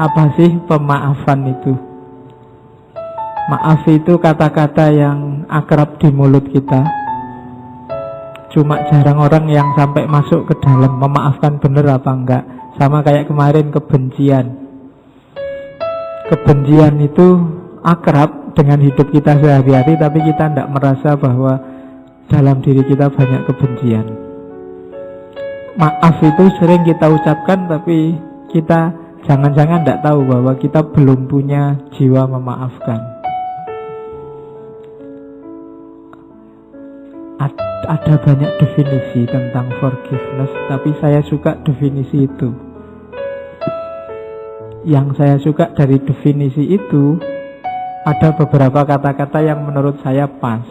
Apa 0.00 0.32
sih 0.32 0.56
pemaafan 0.64 1.44
itu? 1.44 1.76
Maaf 3.52 3.84
itu 3.84 4.16
kata-kata 4.16 4.88
yang 4.88 5.44
akrab 5.44 6.00
di 6.00 6.08
mulut 6.08 6.48
kita. 6.48 6.88
Cuma 8.48 8.80
jarang 8.88 9.20
orang 9.20 9.44
yang 9.52 9.76
sampai 9.76 10.08
masuk 10.08 10.48
ke 10.48 10.56
dalam 10.64 10.96
memaafkan 10.96 11.60
benar 11.60 12.00
apa 12.00 12.16
enggak. 12.16 12.44
Sama 12.80 13.04
kayak 13.04 13.28
kemarin 13.28 13.68
kebencian. 13.68 14.56
Kebencian 16.32 16.96
itu 17.04 17.36
akrab 17.84 18.56
dengan 18.56 18.80
hidup 18.80 19.04
kita 19.12 19.36
sehari-hari 19.36 20.00
tapi 20.00 20.24
kita 20.24 20.48
tidak 20.48 20.68
merasa 20.72 21.12
bahwa 21.12 21.60
dalam 22.32 22.64
diri 22.64 22.88
kita 22.88 23.12
banyak 23.12 23.44
kebencian. 23.52 24.06
Maaf 25.76 26.16
itu 26.24 26.44
sering 26.56 26.88
kita 26.88 27.04
ucapkan 27.04 27.68
tapi 27.68 28.16
kita 28.48 29.09
jangan-jangan 29.24 29.84
tidak 29.84 30.02
tahu 30.04 30.20
bahwa 30.28 30.52
kita 30.56 30.80
belum 30.92 31.28
punya 31.28 31.76
jiwa 31.96 32.28
memaafkan. 32.28 33.20
ada 37.90 38.14
banyak 38.22 38.52
definisi 38.62 39.26
tentang 39.26 39.66
forgiveness, 39.82 40.52
tapi 40.70 40.94
saya 41.02 41.18
suka 41.26 41.58
definisi 41.66 42.22
itu. 42.22 42.54
Yang 44.86 45.06
saya 45.18 45.36
suka 45.42 45.74
dari 45.74 45.98
definisi 45.98 46.70
itu 46.70 47.18
ada 48.06 48.30
beberapa 48.38 48.86
kata-kata 48.86 49.42
yang 49.42 49.66
menurut 49.66 49.98
saya 50.06 50.30
pas. 50.30 50.64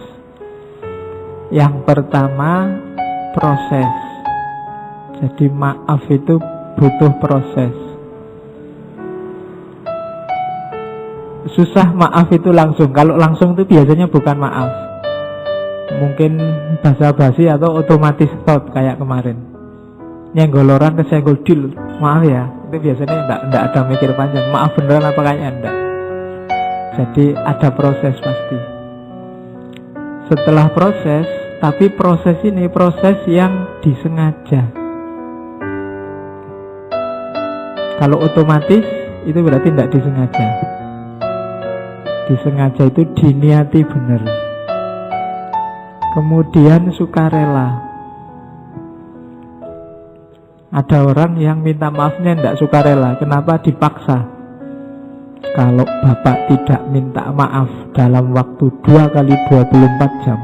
Yang 1.52 1.84
pertama, 1.84 2.72
proses. 3.36 3.94
Jadi 5.20 5.52
maaf 5.52 6.08
itu 6.08 6.40
butuh 6.80 7.14
proses. 7.20 7.89
Susah 11.58 11.91
maaf 11.94 12.30
itu 12.30 12.49
langsung. 12.53 12.94
Kalau 12.94 13.17
langsung 13.17 13.58
itu 13.58 13.66
biasanya 13.66 14.05
bukan 14.09 14.38
maaf. 14.38 14.69
Mungkin 15.89 16.38
bahasa 16.86 17.09
basi 17.11 17.50
atau 17.50 17.81
otomatis 17.81 18.30
thought 18.45 18.69
kayak 18.72 19.02
kemarin. 19.02 19.38
Nyenggol 20.38 20.69
orang 20.69 20.94
kesenggol 21.02 21.41
deal 21.41 21.73
maaf 21.97 22.22
ya. 22.22 22.45
Itu 22.69 22.78
biasanya 22.78 23.16
enggak, 23.25 23.39
enggak 23.50 23.64
ada 23.73 23.80
mikir 23.89 24.11
panjang. 24.14 24.45
Maaf 24.53 24.78
beneran 24.78 25.09
apa 25.09 25.22
kayaknya 25.25 25.50
enggak 25.58 25.80
jadi 27.00 27.31
ada 27.47 27.72
proses 27.72 28.16
pasti. 28.19 28.59
Setelah 30.28 30.67
proses 30.75 31.25
tapi 31.63 31.88
proses 31.95 32.36
ini 32.44 32.67
proses 32.67 33.23
yang 33.23 33.80
disengaja. 33.80 34.67
Kalau 38.00 38.19
otomatis 38.23 38.84
itu 39.28 39.39
berarti 39.44 39.67
tidak 39.72 39.91
disengaja 39.91 40.69
disengaja 42.30 42.85
itu 42.85 43.02
diniati 43.17 43.81
benar 43.81 44.22
Kemudian 46.09 46.89
sukarela. 46.97 47.85
Ada 50.73 51.05
orang 51.05 51.38
yang 51.38 51.61
minta 51.61 51.94
maafnya 51.94 52.33
tidak 52.33 52.57
sukarela. 52.57 53.13
Kenapa 53.22 53.61
dipaksa? 53.61 54.25
Kalau 55.53 55.85
bapak 55.85 56.50
tidak 56.50 56.81
minta 56.89 57.30
maaf 57.30 57.69
dalam 57.94 58.33
waktu 58.33 58.73
2 58.89 59.13
kali 59.13 59.38
24 59.53 60.25
jam, 60.25 60.39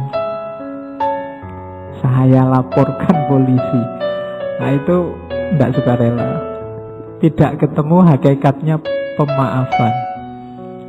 saya 1.97 2.45
laporkan 2.45 3.25
polisi. 3.25 3.81
Nah 4.61 4.69
itu 4.69 5.17
tidak 5.57 5.81
sukarela. 5.81 6.29
Tidak 7.25 7.51
ketemu 7.57 7.97
hakikatnya 8.05 8.75
pemaafan. 9.17 10.14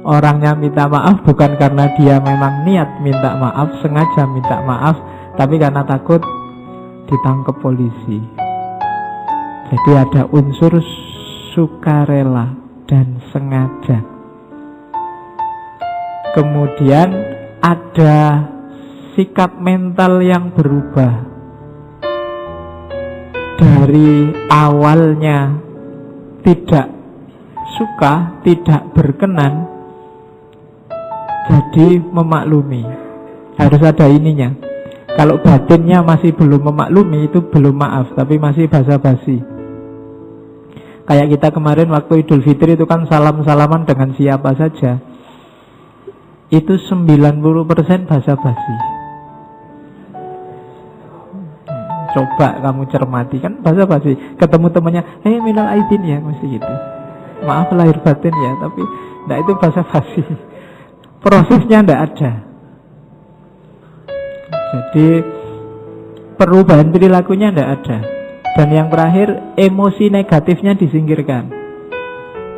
Orangnya 0.06 0.54
minta 0.54 0.86
maaf 0.86 1.26
bukan 1.26 1.58
karena 1.58 1.90
dia 1.98 2.22
memang 2.22 2.62
niat 2.62 3.02
minta 3.02 3.34
maaf, 3.34 3.82
sengaja 3.82 4.22
minta 4.30 4.62
maaf, 4.62 4.94
tapi 5.34 5.58
karena 5.58 5.82
takut 5.82 6.22
ditangkap 7.10 7.58
polisi. 7.58 8.22
Jadi 9.66 9.90
ada 9.98 10.30
unsur 10.30 10.78
sukarela 11.50 12.54
dan 12.86 13.18
sengaja. 13.34 13.98
Kemudian 16.38 17.10
ada 17.58 18.46
sikap 19.18 19.58
mental 19.58 20.22
yang 20.22 20.54
berubah 20.54 21.26
dari 23.58 24.30
awalnya 24.54 25.50
tidak 26.46 26.94
suka, 27.74 28.38
tidak 28.46 28.94
berkenan 28.94 29.75
jadi 31.46 32.00
memaklumi. 32.00 32.82
Harus 33.56 33.80
ada 33.80 34.06
ininya. 34.10 34.52
Kalau 35.16 35.40
batinnya 35.40 36.04
masih 36.04 36.36
belum 36.36 36.60
memaklumi 36.68 37.32
itu 37.32 37.40
belum 37.40 37.72
maaf, 37.72 38.12
tapi 38.12 38.36
masih 38.36 38.68
basa-basi. 38.68 39.40
Kayak 41.06 41.38
kita 41.38 41.48
kemarin 41.54 41.88
waktu 41.88 42.26
Idul 42.26 42.42
Fitri 42.44 42.74
itu 42.74 42.84
kan 42.84 43.06
salam-salaman 43.06 43.86
dengan 43.86 44.12
siapa 44.12 44.52
saja. 44.58 45.00
Itu 46.52 46.76
90% 46.76 48.10
basa-basi. 48.10 48.76
Coba 52.12 52.48
kamu 52.60 52.82
cermati 52.92 53.36
kan 53.40 53.60
basa-basi. 53.64 54.16
Ketemu 54.36 54.66
temannya, 54.72 55.02
"Eh, 55.24 55.36
hey, 55.36 55.40
minal 55.40 55.68
aidin 55.68 56.02
ya," 56.04 56.18
mesti 56.20 56.44
gitu. 56.48 56.72
Maaf 57.44 57.72
lahir 57.72 58.00
batin 58.00 58.32
ya, 58.32 58.52
tapi 58.60 58.82
enggak 59.24 59.38
itu 59.44 59.52
basa-basi 59.60 60.24
prosesnya 61.26 61.82
tidak 61.82 62.00
ada. 62.06 62.32
Jadi 64.70 65.08
perubahan 66.38 66.94
perilakunya 66.94 67.50
tidak 67.50 67.68
ada. 67.82 67.98
Dan 68.54 68.68
yang 68.70 68.88
terakhir 68.88 69.58
emosi 69.58 70.06
negatifnya 70.08 70.78
disingkirkan. 70.78 71.50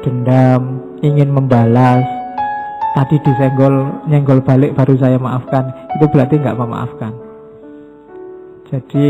Dendam, 0.04 0.84
ingin 1.00 1.32
membalas, 1.32 2.04
tadi 2.92 3.16
disenggol, 3.24 4.04
nyenggol 4.06 4.44
balik 4.44 4.76
baru 4.76 4.94
saya 5.00 5.16
maafkan. 5.16 5.72
Itu 5.96 6.06
berarti 6.12 6.38
nggak 6.38 6.58
memaafkan. 6.60 7.12
Jadi 8.68 9.08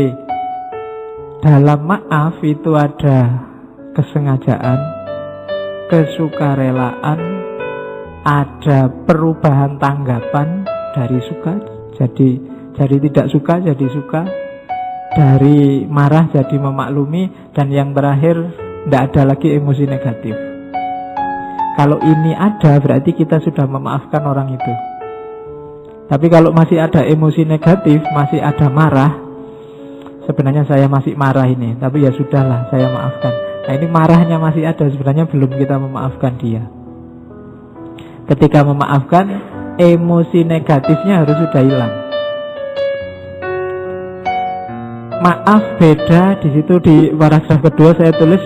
dalam 1.43 1.79
maaf 1.83 2.39
itu 2.41 2.73
ada 2.73 3.43
kesengajaan, 3.93 4.79
kesukarelaan, 5.91 7.19
ada 8.23 8.91
perubahan 9.07 9.79
tanggapan 9.79 10.67
dari 10.95 11.19
suka 11.23 11.79
jadi 11.99 12.29
jadi 12.79 12.95
tidak 13.11 13.27
suka 13.27 13.59
jadi 13.59 13.85
suka. 13.91 14.21
Dari 15.11 15.83
marah 15.83 16.31
jadi 16.31 16.55
memaklumi. 16.55 17.51
Dan 17.51 17.75
yang 17.75 17.91
terakhir 17.91 18.39
tidak 18.87 19.01
ada 19.11 19.35
lagi 19.35 19.51
emosi 19.51 19.83
negatif. 19.83 20.35
Kalau 21.75 21.99
ini 21.99 22.31
ada 22.31 22.79
berarti 22.79 23.11
kita 23.11 23.43
sudah 23.43 23.67
memaafkan 23.67 24.23
orang 24.23 24.55
itu. 24.55 24.73
Tapi 26.07 26.25
kalau 26.31 26.55
masih 26.55 26.81
ada 26.81 27.05
emosi 27.05 27.45
negatif 27.45 28.01
masih 28.09 28.41
ada 28.41 28.65
marah 28.71 29.13
sebenarnya 30.25 30.65
saya 30.65 30.87
masih 30.87 31.13
marah 31.19 31.45
ini. 31.45 31.75
Tapi 31.75 32.07
ya 32.07 32.15
sudahlah 32.15 32.71
saya 32.71 32.87
maafkan. 32.87 33.33
Nah 33.67 33.73
ini 33.75 33.87
marahnya 33.91 34.39
masih 34.39 34.65
ada 34.65 34.87
sebenarnya 34.87 35.27
belum 35.29 35.51
kita 35.51 35.75
memaafkan 35.77 36.39
dia 36.41 36.78
Ketika 38.29 38.61
memaafkan, 38.61 39.25
emosi 39.81 40.45
negatifnya 40.45 41.25
harus 41.25 41.33
sudah 41.33 41.63
hilang. 41.65 41.93
Maaf 45.19 45.81
beda 45.81 46.37
di 46.37 46.53
situ 46.53 46.77
di 46.77 46.95
paragraf 47.11 47.59
kedua 47.59 47.91
saya 47.97 48.13
tulis 48.13 48.39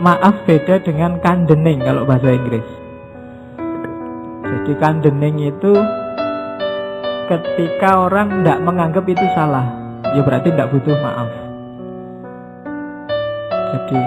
maaf 0.00 0.40
beda 0.48 0.80
dengan 0.80 1.20
kandening 1.20 1.84
kalau 1.84 2.08
bahasa 2.08 2.32
Inggris. 2.32 2.64
Jadi 4.40 4.72
kandening 4.80 5.52
itu 5.52 5.72
ketika 7.28 8.08
orang 8.08 8.40
tidak 8.40 8.58
menganggap 8.64 9.04
itu 9.04 9.26
salah, 9.36 9.68
ya 10.16 10.24
berarti 10.24 10.48
tidak 10.48 10.72
butuh 10.72 10.96
maaf. 10.96 11.30
Jadi 13.76 14.00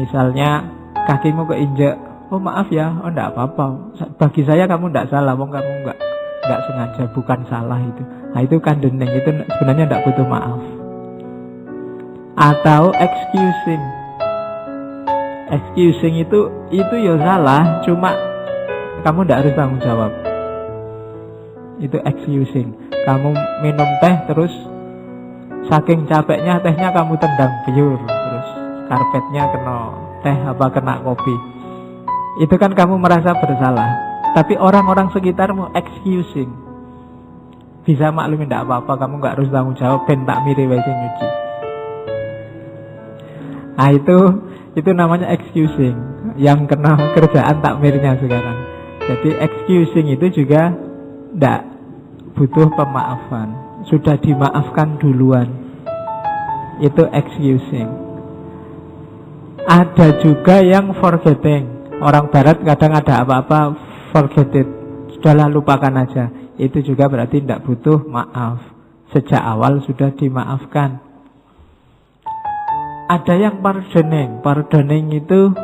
misalnya 0.00 0.64
kakimu 1.04 1.44
keinjak 1.52 2.05
oh 2.30 2.40
maaf 2.40 2.68
ya, 2.72 2.90
oh 3.02 3.10
enggak 3.10 3.34
apa-apa. 3.34 3.94
Bagi 4.18 4.42
saya 4.42 4.66
kamu 4.66 4.90
enggak 4.90 5.08
salah, 5.10 5.34
wong 5.38 5.50
kamu 5.50 5.70
enggak 5.84 5.98
enggak 6.46 6.60
sengaja, 6.66 7.04
bukan 7.14 7.40
salah 7.46 7.78
itu. 7.82 8.02
Nah 8.34 8.40
itu 8.42 8.56
kan 8.58 8.78
dendeng, 8.82 9.10
itu 9.10 9.30
sebenarnya 9.58 9.84
enggak 9.86 10.04
butuh 10.06 10.26
maaf. 10.26 10.60
Atau 12.36 12.92
excusing. 12.94 13.82
Excusing 15.46 16.14
itu 16.26 16.50
itu 16.74 16.94
ya 16.98 17.14
salah, 17.22 17.80
cuma 17.86 18.14
kamu 19.06 19.26
enggak 19.26 19.38
harus 19.46 19.54
tanggung 19.54 19.82
jawab. 19.82 20.12
Itu 21.78 22.02
excusing. 22.02 22.74
Kamu 23.06 23.30
minum 23.62 23.86
teh 24.02 24.16
terus 24.26 24.50
saking 25.66 26.06
capeknya 26.06 26.62
tehnya 26.62 26.94
kamu 26.94 27.18
tendang 27.18 27.50
biur 27.66 27.98
terus 28.06 28.48
karpetnya 28.86 29.50
kena 29.50 29.78
teh 30.22 30.36
apa 30.46 30.66
kena 30.70 30.94
kopi 31.02 31.34
Itu 32.36 32.54
kan 32.60 32.76
kamu 32.76 33.00
merasa 33.00 33.32
bersalah. 33.36 33.88
Tapi 34.36 34.60
orang-orang 34.60 35.08
sekitarmu 35.16 35.72
excusing. 35.72 36.52
Bisa 37.88 38.12
maklumi 38.12 38.44
tidak 38.44 38.66
apa-apa, 38.68 38.98
kamu 39.00 39.22
nggak 39.22 39.34
harus 39.38 39.48
tanggung 39.48 39.78
jawab, 39.78 40.04
ben 40.04 40.26
tak 40.26 40.42
mirip 40.44 40.68
wajah 40.68 40.94
nyuci. 40.94 41.28
Nah 43.76 43.88
itu 43.92 44.18
itu 44.76 44.90
namanya 44.92 45.32
excusing 45.32 45.96
yang 46.36 46.64
kena 46.68 46.96
kerjaan 47.16 47.62
takmirnya 47.64 48.18
sekarang. 48.20 48.58
Jadi 49.06 49.30
excusing 49.38 50.06
itu 50.12 50.42
juga 50.42 50.74
tidak 51.32 51.60
butuh 52.34 52.68
pemaafan. 52.74 53.48
Sudah 53.86 54.18
dimaafkan 54.18 54.98
duluan. 54.98 55.46
Itu 56.82 57.06
excusing. 57.08 57.86
Ada 59.64 60.20
juga 60.20 60.60
yang 60.60 60.90
forgetting. 60.98 61.75
Orang 61.96 62.28
barat 62.28 62.60
kadang 62.60 62.92
ada 62.92 63.24
apa-apa 63.24 63.72
forget 64.12 64.52
it. 64.52 64.68
Sudahlah 65.16 65.48
lupakan 65.48 65.92
aja. 65.96 66.28
Itu 66.60 66.84
juga 66.84 67.08
berarti 67.08 67.40
tidak 67.40 67.64
butuh 67.64 68.04
maaf. 68.04 68.60
Sejak 69.16 69.40
awal 69.40 69.80
sudah 69.80 70.12
dimaafkan. 70.12 71.00
Ada 73.08 73.34
yang 73.40 73.64
pardoning. 73.64 74.44
Pardoning 74.44 75.06
itu 75.16 75.56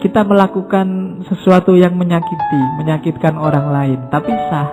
kita 0.00 0.26
melakukan 0.26 1.20
sesuatu 1.28 1.76
yang 1.76 1.94
menyakiti, 1.94 2.62
menyakitkan 2.80 3.36
orang 3.36 3.68
lain, 3.68 4.00
tapi 4.08 4.32
sah. 4.48 4.70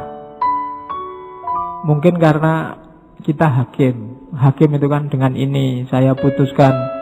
Mungkin 1.86 2.18
karena 2.18 2.80
kita 3.22 3.46
hakim. 3.46 4.18
Hakim 4.34 4.72
itu 4.82 4.88
kan 4.88 5.12
dengan 5.14 5.36
ini 5.38 5.86
saya 5.92 6.16
putuskan 6.18 6.97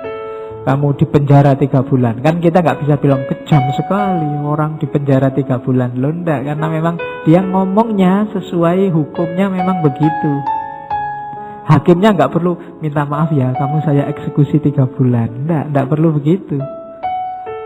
kamu 0.65 0.97
di 0.97 1.06
penjara 1.06 1.53
tiga 1.53 1.85
bulan. 1.85 2.25
Kan 2.25 2.41
kita 2.41 2.65
nggak 2.65 2.81
bisa 2.81 2.97
bilang 2.97 3.21
kejam 3.29 3.62
sekali 3.77 4.25
orang 4.41 4.81
di 4.81 4.89
penjara 4.89 5.29
tiga 5.29 5.62
bulan. 5.62 5.94
Loh 5.94 6.09
enggak, 6.09 6.41
karena 6.41 6.67
memang 6.67 6.95
dia 7.21 7.45
ngomongnya 7.45 8.33
sesuai 8.33 8.89
hukumnya 8.89 9.45
memang 9.53 9.85
begitu. 9.85 10.33
Hakimnya 11.69 12.17
nggak 12.17 12.33
perlu 12.33 12.81
minta 12.81 13.06
maaf 13.06 13.29
ya, 13.29 13.53
kamu 13.53 13.77
saya 13.85 14.09
eksekusi 14.09 14.57
tiga 14.57 14.89
bulan. 14.89 15.45
Nggak, 15.45 15.63
nggak 15.69 15.88
perlu 15.89 16.17
begitu. 16.17 16.57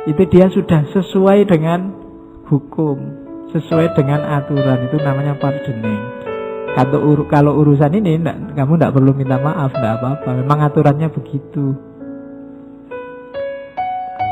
Itu 0.04 0.24
dia 0.28 0.52
sudah 0.52 0.84
sesuai 0.92 1.48
dengan 1.48 1.96
hukum, 2.52 3.00
sesuai 3.56 3.96
dengan 3.96 4.28
aturan. 4.44 4.92
Itu 4.92 5.00
namanya 5.00 5.40
pardoning. 5.40 6.04
Kalau, 6.70 7.00
ur 7.02 7.20
kalau 7.32 7.56
urusan 7.64 7.96
ini 7.96 8.20
enggak, 8.20 8.60
kamu 8.60 8.76
tidak 8.76 8.92
perlu 8.92 9.12
minta 9.16 9.40
maaf, 9.40 9.72
tidak 9.72 10.04
apa-apa. 10.04 10.30
Memang 10.36 10.60
aturannya 10.68 11.08
begitu. 11.08 11.89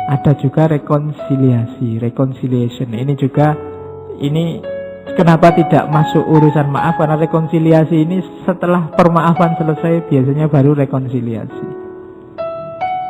Ada 0.08 0.40
juga 0.40 0.72
rekonsiliasi, 0.72 2.00
reconciliation. 2.00 2.96
Ini 2.96 3.14
juga 3.20 3.52
ini 4.24 4.64
Kenapa 5.16 5.50
tidak 5.56 5.88
masuk 5.88 6.22
urusan 6.30 6.68
maaf? 6.70 7.02
Karena 7.02 7.16
rekonsiliasi 7.16 8.06
ini 8.06 8.20
setelah 8.44 8.92
permaafan 8.92 9.56
selesai 9.56 10.06
biasanya 10.12 10.46
baru 10.46 10.76
rekonsiliasi. 10.76 11.68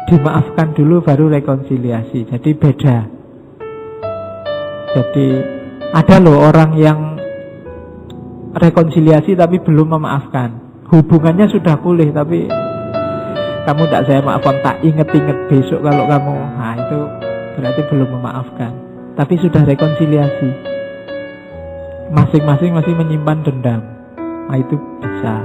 Dimaafkan 0.08 0.72
dulu 0.72 1.02
baru 1.02 1.28
rekonsiliasi. 1.28 2.32
Jadi 2.32 2.50
beda. 2.56 2.98
Jadi 4.94 5.28
ada 5.92 6.16
loh 6.22 6.48
orang 6.48 6.72
yang 6.80 7.00
rekonsiliasi 8.56 9.36
tapi 9.36 9.60
belum 9.60 9.98
memaafkan. 9.98 10.50
Hubungannya 10.88 11.52
sudah 11.52 11.76
pulih 11.82 12.16
tapi 12.16 12.48
kamu 13.68 13.84
tidak 13.92 14.04
saya 14.08 14.19
maafkan 14.24 14.56
tak 14.64 14.80
inget-inget 14.80 15.38
besok 15.52 15.84
kalau 15.84 16.08
kamu 16.08 16.34
nah 16.56 16.74
itu 16.80 17.00
berarti 17.60 17.81
belum 17.92 18.10
memaafkan 18.16 18.72
tapi 19.19 19.36
sudah 19.44 19.68
rekonsiliasi 19.68 20.78
masing-masing 22.12 22.72
masih 22.72 22.94
menyimpan 22.96 23.44
dendam. 23.44 23.81
Nah, 24.48 24.58
itu 24.58 24.75
bisa. 25.04 25.36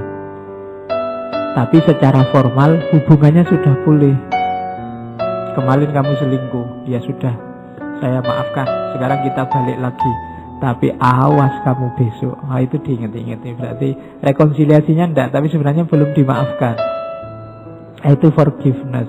Tapi 1.53 1.77
secara 1.85 2.23
formal 2.33 2.79
hubungannya 2.95 3.43
sudah 3.45 3.73
pulih. 3.83 4.15
Kemarin 5.53 5.91
kamu 5.93 6.11
selingkuh, 6.17 6.67
ya 6.89 6.99
sudah. 7.03 7.35
Saya 8.01 8.19
maafkan. 8.23 8.65
Sekarang 8.95 9.21
kita 9.21 9.45
balik 9.45 9.77
lagi. 9.77 10.13
Tapi 10.63 10.95
awas 10.97 11.53
kamu 11.67 11.91
besok. 11.99 12.39
Nah, 12.47 12.63
itu 12.63 12.79
diingat-ingat. 12.79 13.43
Berarti 13.59 13.89
rekonsiliasinya 14.23 15.11
enggak, 15.11 15.29
tapi 15.35 15.51
sebenarnya 15.51 15.83
belum 15.83 16.15
dimaafkan. 16.15 16.92
Itu 18.03 18.35
forgiveness. 18.35 19.07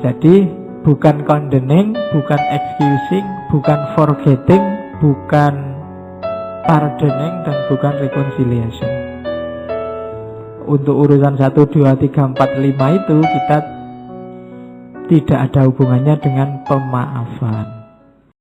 Jadi 0.00 0.48
bukan 0.80 1.22
condoning, 1.28 1.92
bukan 2.10 2.40
excusing, 2.50 3.26
bukan 3.52 3.78
forgetting, 3.92 4.64
bukan 4.98 5.54
pardoning 6.64 7.34
dan 7.44 7.56
bukan 7.68 7.94
reconciliation. 8.00 8.92
Untuk 10.64 10.94
urusan 11.04 11.36
1, 11.36 11.52
2, 11.52 12.00
3, 12.00 12.32
4, 12.32 12.32
5 12.32 12.98
itu 12.98 13.16
kita 13.20 13.58
tidak 15.10 15.38
ada 15.50 15.60
hubungannya 15.68 16.16
dengan 16.16 16.48
pemaafan. 16.64 17.81